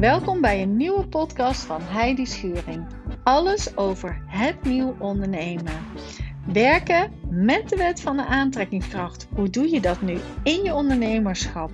[0.00, 2.86] Welkom bij een nieuwe podcast van Heidi Schuring.
[3.22, 5.72] Alles over het nieuw ondernemen.
[6.52, 9.28] Werken met de wet van de aantrekkingskracht.
[9.34, 11.70] Hoe doe je dat nu in je ondernemerschap?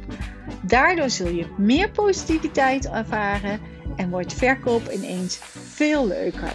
[0.63, 3.61] Daardoor zul je meer positiviteit ervaren
[3.97, 6.53] en wordt verkoop ineens veel leuker.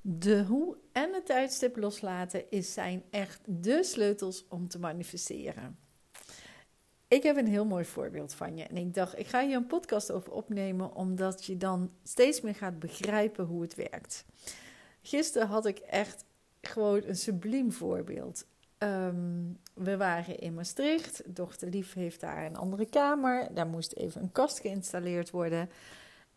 [0.00, 5.78] De hoe en het tijdstip loslaten is, zijn echt de sleutels om te manifesteren.
[7.08, 8.64] Ik heb een heel mooi voorbeeld van je.
[8.64, 12.54] En ik dacht, ik ga hier een podcast over opnemen, omdat je dan steeds meer
[12.54, 14.24] gaat begrijpen hoe het werkt.
[15.02, 16.24] Gisteren had ik echt
[16.60, 18.46] gewoon een subliem voorbeeld.
[18.78, 21.22] Ehm, we waren in Maastricht.
[21.26, 23.54] Dochter Lief heeft daar een andere kamer.
[23.54, 25.70] Daar moest even een kast geïnstalleerd worden.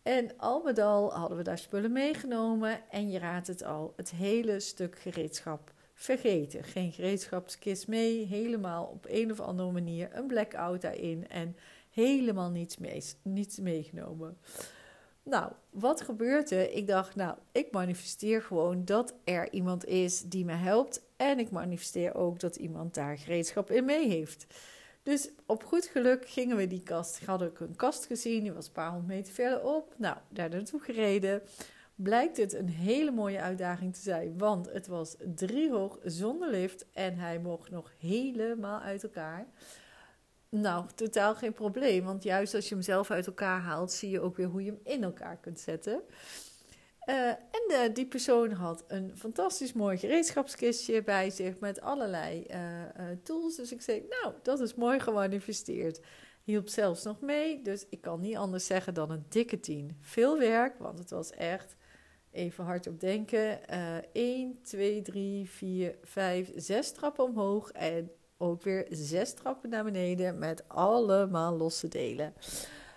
[0.06, 2.90] En al met al hadden we daar spullen meegenomen.
[2.90, 6.64] En je raadt het al, het hele stuk gereedschap vergeten.
[6.64, 11.28] Geen gereedschapskist mee, helemaal op een of andere manier een blackout daarin.
[11.28, 11.56] En
[11.90, 14.38] helemaal niets, mee, niets meegenomen.
[15.22, 16.72] Nou, wat gebeurde?
[16.72, 21.02] Ik dacht, nou, ik manifesteer gewoon dat er iemand is die me helpt.
[21.16, 24.46] En ik manifesteer ook dat iemand daar gereedschap in mee heeft.
[25.06, 27.24] Dus op goed geluk gingen we die kast.
[27.24, 29.94] Had ik een kast gezien, die was een paar honderd meter verderop.
[29.96, 31.42] Nou, daar naartoe gereden.
[31.94, 36.86] Blijkt het een hele mooie uitdaging te zijn, want het was drie hoog zonder lift
[36.92, 39.46] en hij mocht nog helemaal uit elkaar.
[40.48, 44.20] Nou, totaal geen probleem, want juist als je hem zelf uit elkaar haalt, zie je
[44.20, 46.02] ook weer hoe je hem in elkaar kunt zetten.
[47.06, 52.56] Uh, en die persoon had een fantastisch mooi gereedschapskistje bij zich met allerlei uh,
[53.22, 53.56] tools.
[53.56, 56.00] Dus ik zei, nou, dat is mooi gemanifesteerd.
[56.42, 59.96] Hielp zelfs nog mee, dus ik kan niet anders zeggen dan een dikke tien.
[60.00, 61.76] Veel werk, want het was echt,
[62.30, 63.68] even hardop denken,
[64.12, 70.38] 1, 2, 3, 4, 5, 6 trappen omhoog en ook weer 6 trappen naar beneden
[70.38, 72.34] met allemaal losse delen.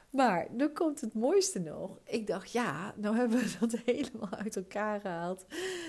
[0.10, 2.00] Maar nu komt het mooiste nog.
[2.04, 5.46] Ik dacht, ja, nou hebben we dat helemaal uit elkaar gehaald.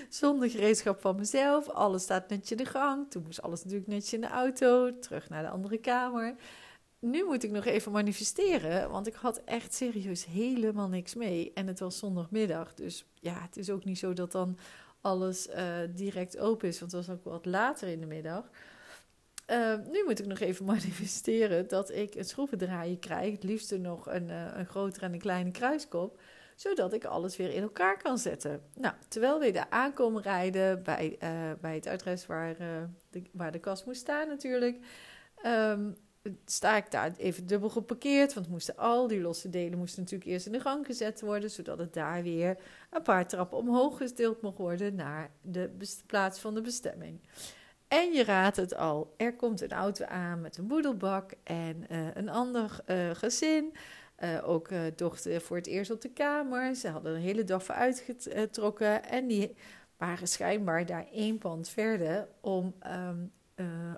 [0.09, 1.69] Zonder gereedschap van mezelf.
[1.69, 3.11] Alles staat netjes in de gang.
[3.11, 4.99] Toen moest alles natuurlijk netjes in de auto.
[4.99, 6.35] Terug naar de andere kamer.
[6.99, 8.91] Nu moet ik nog even manifesteren.
[8.91, 11.53] Want ik had echt serieus helemaal niks mee.
[11.55, 12.75] En het was zondagmiddag.
[12.75, 14.59] Dus ja, het is ook niet zo dat dan
[15.01, 16.81] alles uh, direct open is.
[16.81, 18.51] Want het was ook wat later in de middag.
[19.51, 23.33] Uh, nu moet ik nog even manifesteren dat ik een schroevendraaier krijg.
[23.33, 26.21] Het liefst nog een, uh, een grotere en een kleine kruiskop.
[26.57, 28.63] Zodat ik alles weer in elkaar kan zetten.
[28.75, 32.57] Nou, terwijl we daar aankomen rijden bij, uh, bij het uitres waar,
[33.11, 34.79] de, waar de kast moest staan natuurlijk.
[35.47, 35.97] Um,
[36.45, 38.35] sta ik daar even dubbel geparkeerd.
[38.35, 41.51] Want moesten al die losse delen moesten natuurlijk eerst in de gang gezet worden.
[41.51, 42.59] Zodat het daar weer
[42.91, 45.71] een paar trappen omhoog gesteeld mocht worden naar de
[46.07, 47.21] plaats van de bestemming.
[47.91, 52.15] En je raadt het al, er komt een auto aan met een boedelbak en uh,
[52.15, 53.73] een ander uh, gezin.
[54.19, 56.75] Uh, ook dochter voor het eerst op de kamer.
[56.75, 59.05] Ze hadden een hele dag voor uitgetrokken.
[59.05, 59.57] En die
[59.97, 63.33] waren schijnbaar daar één pand verder om um,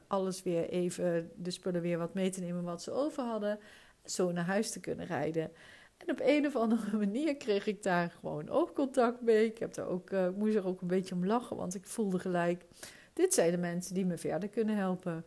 [0.06, 3.58] alles weer even, de spullen weer wat mee te nemen wat ze over hadden.
[4.04, 5.52] Zo naar huis te kunnen rijden.
[5.96, 9.46] En op een of andere manier kreeg ik daar gewoon oogcontact mee.
[9.46, 12.64] Ik heb daar ook, moest er ook een beetje om lachen, want ik voelde gelijk
[13.12, 15.24] dit zijn de mensen die me verder kunnen helpen.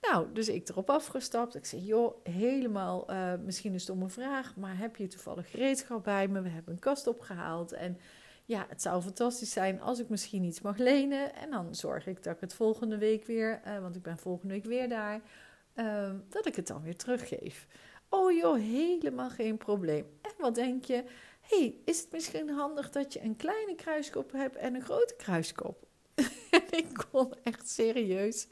[0.00, 1.54] Nou, dus ik erop afgestapt.
[1.54, 6.28] Ik zei, joh, helemaal, uh, misschien een stomme vraag, maar heb je toevallig gereedschap bij
[6.28, 6.40] me?
[6.40, 7.98] We hebben een kast opgehaald en
[8.44, 11.34] ja, het zou fantastisch zijn als ik misschien iets mag lenen.
[11.34, 14.54] En dan zorg ik dat ik het volgende week weer, uh, want ik ben volgende
[14.54, 15.20] week weer daar,
[15.74, 17.66] uh, dat ik het dan weer teruggeef.
[18.08, 20.06] Oh joh, helemaal geen probleem.
[20.22, 21.04] En wat denk je?
[21.48, 25.86] hey, is het misschien handig dat je een kleine kruiskop hebt en een grote kruiskop?
[26.80, 28.46] ik kon echt serieus,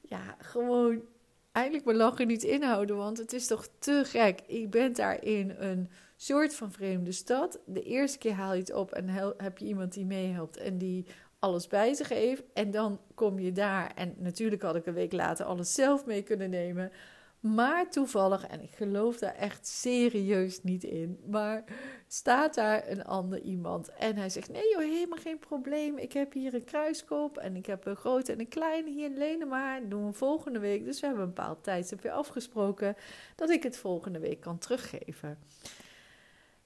[0.00, 1.02] ja, gewoon
[1.52, 4.40] eigenlijk mijn lachen niet inhouden, want het is toch te gek.
[4.46, 7.58] Ik ben daar in een soort van vreemde stad.
[7.66, 11.06] De eerste keer haal je het op en heb je iemand die meehelpt en die
[11.38, 12.42] alles bij zich heeft.
[12.52, 16.22] En dan kom je daar en natuurlijk had ik een week later alles zelf mee
[16.22, 16.92] kunnen nemen.
[17.54, 21.64] Maar toevallig, en ik geloof daar echt serieus niet in, maar
[22.06, 25.98] staat daar een ander iemand en hij zegt: Nee, joh, helemaal geen probleem.
[25.98, 29.10] Ik heb hier een kruiskop en ik heb een grote en een kleine hier.
[29.10, 30.84] Lenen maar, doen we volgende week.
[30.84, 32.96] Dus we hebben een bepaald tijdstip afgesproken
[33.36, 35.38] dat ik het volgende week kan teruggeven.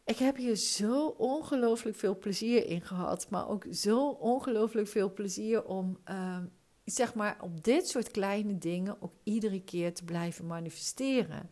[0.04, 5.64] Ik heb hier zo ongelooflijk veel plezier in gehad, maar ook zo ongelooflijk veel plezier
[5.64, 5.98] om.
[6.10, 6.38] Uh,
[6.84, 11.50] zeg maar, op dit soort kleine dingen ook iedere keer te blijven manifesteren.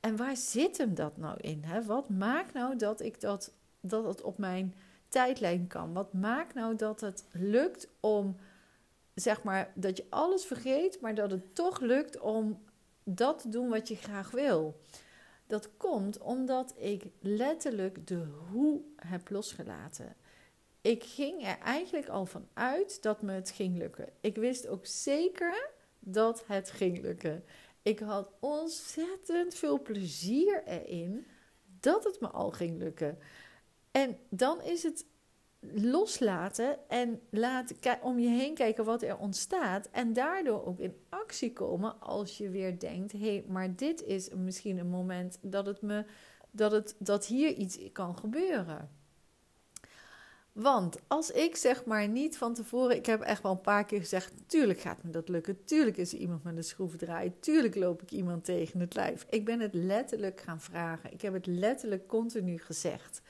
[0.00, 1.62] En waar zit hem dat nou in?
[1.64, 1.84] Hè?
[1.84, 4.74] Wat maakt nou dat ik dat, dat het op mijn
[5.08, 5.92] tijdlijn kan?
[5.92, 8.36] Wat maakt nou dat het lukt om
[9.14, 12.62] zeg maar, dat je alles vergeet, maar dat het toch lukt om
[13.04, 14.80] dat te doen wat je graag wil.
[15.46, 20.16] Dat komt omdat ik letterlijk de hoe heb losgelaten.
[20.84, 24.08] Ik ging er eigenlijk al van uit dat me het ging lukken.
[24.20, 27.44] Ik wist ook zeker dat het ging lukken.
[27.82, 31.26] Ik had ontzettend veel plezier erin
[31.80, 33.18] dat het me al ging lukken.
[33.90, 35.06] En dan is het
[35.72, 39.88] loslaten en laten om je heen kijken wat er ontstaat.
[39.90, 44.28] En daardoor ook in actie komen als je weer denkt: hé, hey, maar dit is
[44.28, 46.04] misschien een moment dat, het me,
[46.50, 49.02] dat, het, dat hier iets kan gebeuren.
[50.54, 54.00] Want als ik zeg maar niet van tevoren, ik heb echt wel een paar keer
[54.00, 57.74] gezegd: tuurlijk gaat me dat lukken, tuurlijk is er iemand met een schroef draaien, tuurlijk
[57.74, 59.26] loop ik iemand tegen het lijf.
[59.30, 61.12] Ik ben het letterlijk gaan vragen.
[61.12, 63.22] Ik heb het letterlijk continu gezegd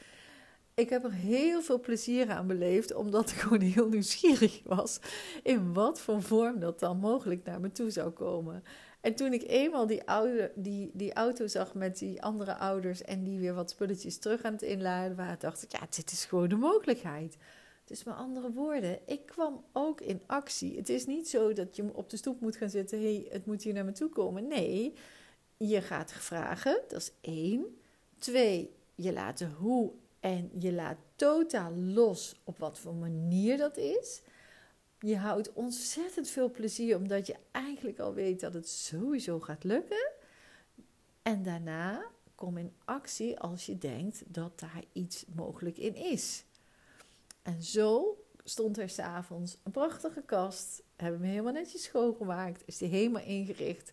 [0.74, 4.98] ik heb er heel veel plezier aan beleefd, omdat ik gewoon heel nieuwsgierig was
[5.42, 8.62] in wat voor vorm dat dan mogelijk naar me toe zou komen.
[9.04, 13.24] En toen ik eenmaal die, oude, die, die auto zag met die andere ouders en
[13.24, 16.48] die weer wat spulletjes terug aan het inladen waren, dacht ik, ja, dit is gewoon
[16.48, 17.36] de mogelijkheid.
[17.84, 20.76] Dus met andere woorden, ik kwam ook in actie.
[20.76, 23.46] Het is niet zo dat je op de stoep moet gaan zitten, hé, hey, het
[23.46, 24.48] moet hier naar me toe komen.
[24.48, 24.94] Nee,
[25.56, 27.78] je gaat vragen, dat is één.
[28.18, 33.76] Twee, je laat de hoe en je laat totaal los op wat voor manier dat
[33.76, 34.22] is.
[35.04, 40.10] Je houdt ontzettend veel plezier omdat je eigenlijk al weet dat het sowieso gaat lukken.
[41.22, 42.04] En daarna
[42.34, 46.44] kom in actie als je denkt dat daar iets mogelijk in is.
[47.42, 50.82] En zo stond er s'avonds een prachtige kast.
[50.96, 52.62] Hebben we helemaal netjes schoongemaakt.
[52.66, 53.92] Is die helemaal ingericht.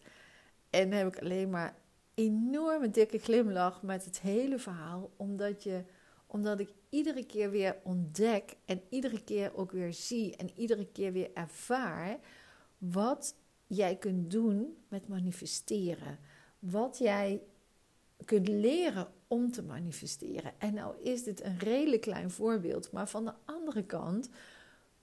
[0.70, 1.76] En heb ik alleen maar
[2.14, 5.12] enorme dikke glimlach met het hele verhaal.
[5.16, 5.84] Omdat je
[6.32, 11.12] omdat ik iedere keer weer ontdek en iedere keer ook weer zie en iedere keer
[11.12, 12.20] weer ervaar
[12.78, 13.36] wat
[13.68, 16.20] jij kunt doen met manifesteren.
[16.60, 17.42] Wat jij
[18.26, 20.60] kunt leren om te manifesteren.
[20.60, 24.30] En nou is dit een redelijk klein voorbeeld, maar van de andere kant,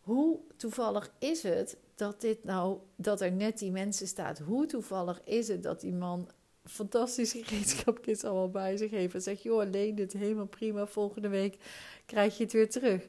[0.01, 4.39] hoe toevallig is het dat dit nou, dat er net die mensen staat?
[4.39, 6.29] Hoe toevallig is het dat die man
[6.69, 9.15] fantastische gereedschapkist allemaal bij zich heeft.
[9.15, 10.87] En zeg, joh, alleen dit helemaal prima.
[10.87, 11.59] Volgende week
[12.06, 13.06] krijg je het weer terug.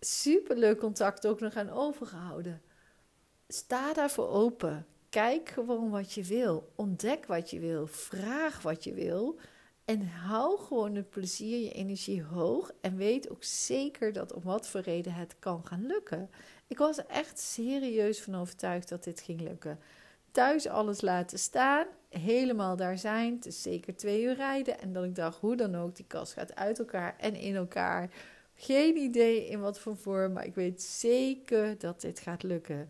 [0.00, 2.62] Superleuk contact ook nog aan overgehouden.
[3.48, 4.86] Sta daarvoor open.
[5.08, 6.72] Kijk gewoon wat je wil.
[6.74, 7.86] Ontdek wat je wil.
[7.86, 9.38] Vraag wat je wil.
[9.84, 12.72] En hou gewoon het plezier, je energie hoog.
[12.80, 16.30] En weet ook zeker dat om wat voor reden het kan gaan lukken.
[16.66, 19.78] Ik was echt serieus van overtuigd dat dit ging lukken
[20.30, 23.34] thuis alles laten staan, helemaal daar zijn.
[23.34, 24.80] Het is zeker twee uur rijden.
[24.80, 28.10] En dat ik dacht, hoe dan ook, die kast gaat uit elkaar en in elkaar.
[28.54, 32.88] Geen idee in wat voor vorm, maar ik weet zeker dat dit gaat lukken.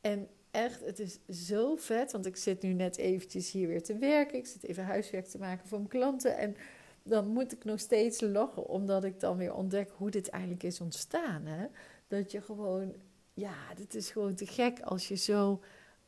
[0.00, 3.96] En echt, het is zo vet, want ik zit nu net eventjes hier weer te
[3.96, 4.38] werken.
[4.38, 6.36] Ik zit even huiswerk te maken voor mijn klanten.
[6.36, 6.56] En
[7.02, 10.80] dan moet ik nog steeds lachen, omdat ik dan weer ontdek hoe dit eigenlijk is
[10.80, 11.46] ontstaan.
[11.46, 11.66] Hè?
[12.08, 12.94] Dat je gewoon,
[13.34, 15.60] ja, dit is gewoon te gek als je zo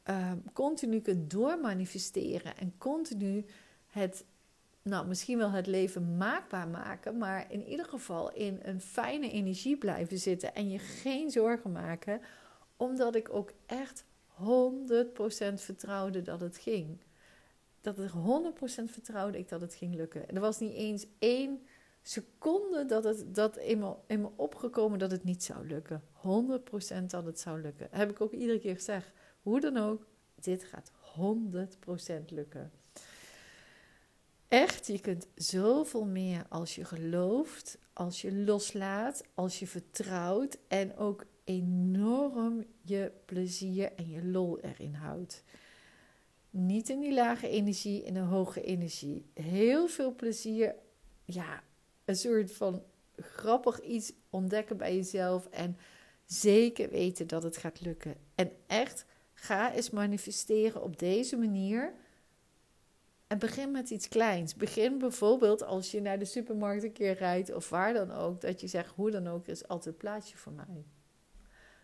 [0.06, 3.44] Ehm, continu kunt doormanifesteren en continu
[3.86, 4.24] het,
[4.82, 9.76] nou misschien wel het leven maakbaar maken, maar in ieder geval in een fijne energie
[9.76, 12.20] blijven zitten en je geen zorgen maken,
[12.76, 16.98] omdat ik ook echt 100% vertrouwde dat het ging.
[17.80, 20.28] Dat er 100% vertrouwde ik dat het ging lukken.
[20.28, 21.60] En er was niet eens één
[22.02, 26.02] seconde dat het dat in me, in me opgekomen dat het niet zou lukken.
[26.12, 27.88] 100% dat het zou lukken.
[27.90, 29.12] heb ik ook iedere keer gezegd.
[29.46, 32.72] Hoe dan ook, dit gaat 100% lukken.
[34.48, 40.96] Echt, je kunt zoveel meer als je gelooft, als je loslaat, als je vertrouwt en
[40.96, 45.42] ook enorm je plezier en je lol erin houdt.
[46.50, 49.30] Niet in die lage energie, in een hoge energie.
[49.34, 50.74] Heel veel plezier,
[51.24, 51.62] ja,
[52.04, 52.82] een soort van
[53.16, 55.76] grappig iets ontdekken bij jezelf en
[56.24, 58.14] zeker weten dat het gaat lukken.
[58.34, 59.06] En echt
[59.38, 61.94] Ga eens manifesteren op deze manier.
[63.26, 64.54] En begin met iets kleins.
[64.54, 68.60] Begin bijvoorbeeld als je naar de supermarkt een keer rijdt of waar dan ook, dat
[68.60, 70.84] je zegt: hoe dan ook, er is altijd een plaatsje voor mij.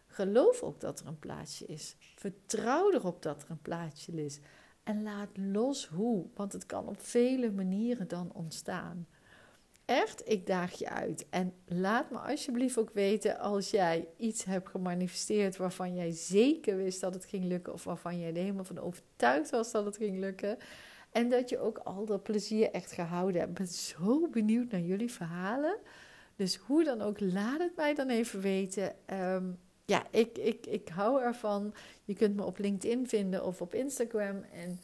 [0.06, 1.96] Geloof ook dat er een plaatsje is.
[2.16, 4.38] Vertrouw erop dat er een plaatsje is.
[4.82, 9.06] En laat los hoe, want het kan op vele manieren dan ontstaan
[9.84, 11.26] echt, ik daag je uit.
[11.30, 17.00] En laat me alsjeblieft ook weten als jij iets hebt gemanifesteerd waarvan jij zeker wist
[17.00, 20.18] dat het ging lukken, of waarvan jij er helemaal van overtuigd was dat het ging
[20.18, 20.58] lukken.
[21.10, 23.50] En dat je ook al dat plezier echt gehouden hebt.
[23.50, 25.76] Ik ben zo benieuwd naar jullie verhalen.
[26.36, 28.94] Dus hoe dan ook, laat het mij dan even weten.
[29.06, 29.44] Ehm,
[29.84, 31.74] ja, ik, ik, ik hou ervan.
[32.04, 34.42] Je kunt me op LinkedIn vinden of op Instagram.
[34.52, 34.78] En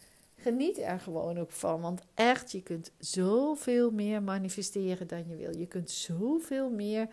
[0.49, 1.81] geniet er gewoon ook van.
[1.81, 5.57] Want echt, je kunt zoveel meer manifesteren dan je wil.
[5.57, 7.09] Je kunt zoveel meer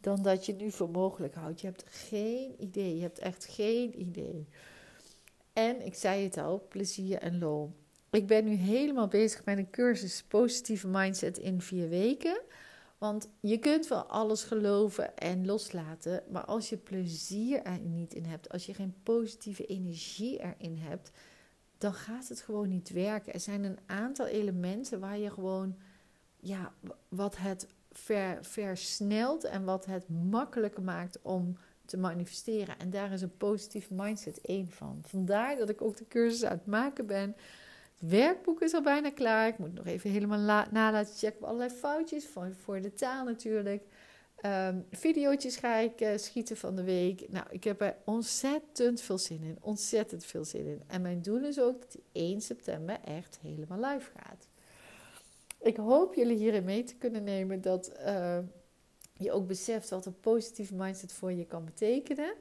[0.00, 1.60] dan dat je nu voor mogelijk houdt.
[1.60, 2.96] Je hebt geen idee.
[2.96, 4.48] Je hebt echt geen idee.
[5.52, 7.74] En ik zei het al, plezier en loon.
[8.10, 12.40] Ik ben nu helemaal bezig met een cursus positieve mindset in vier weken.
[12.98, 18.24] Want je kunt wel alles geloven en loslaten, maar als je plezier er niet in
[18.24, 21.10] hebt, als je geen positieve energie erin hebt,
[21.80, 23.32] dan gaat het gewoon niet werken.
[23.32, 25.76] Er zijn een aantal elementen waar je gewoon,
[26.40, 26.72] ja,
[27.08, 32.78] wat het ver, versnelt en wat het makkelijker maakt om te manifesteren.
[32.78, 35.02] En daar is een positieve mindset één van.
[35.06, 37.36] Vandaar dat ik ook de cursus aan het maken ben
[38.00, 39.48] het werkboek is al bijna klaar.
[39.48, 41.46] Ik moet nog even helemaal nalaten checken.
[41.46, 42.28] Allerlei foutjes
[42.62, 43.82] voor de taal natuurlijk.
[44.46, 47.30] Um, videootjes ga ik uh, schieten van de week.
[47.30, 49.58] Nou, ik heb er ontzettend veel zin in.
[49.60, 50.82] Ontzettend veel zin in.
[50.86, 54.48] En mijn doel is ook dat die 1 september echt helemaal live gaat.
[55.58, 58.38] Ik hoop jullie hierin mee te kunnen nemen dat uh,
[59.12, 62.34] je ook beseft wat een positieve mindset voor je kan betekenen.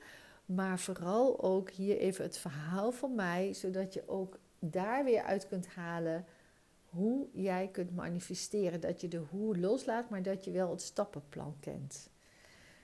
[0.46, 5.48] Maar vooral ook hier even het verhaal van mij, zodat je ook daar weer uit
[5.48, 6.26] kunt halen
[6.90, 8.82] hoe jij kunt manifesteren.
[8.82, 12.10] Dat je de hoe loslaat, maar dat je wel het stappenplan kent.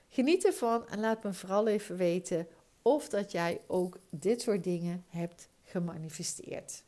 [0.08, 2.46] Geniet ervan en laat me vooral even weten
[2.82, 6.84] of dat jij ook dit soort dingen hebt gemanifesteerd.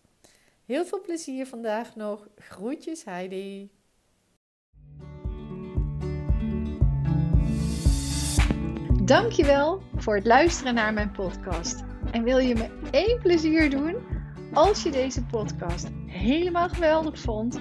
[0.65, 2.29] Heel veel plezier vandaag nog.
[2.37, 3.71] Groetjes Heidi.
[9.05, 11.85] Dankjewel voor het luisteren naar mijn podcast.
[12.11, 14.18] En wil je me één plezier doen?
[14.53, 17.61] Als je deze podcast helemaal geweldig vond,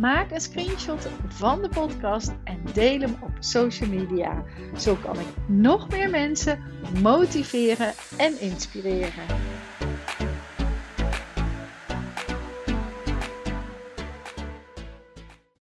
[0.00, 4.44] maak een screenshot van de podcast en deel hem op social media.
[4.78, 6.58] Zo kan ik nog meer mensen
[7.02, 9.53] motiveren en inspireren.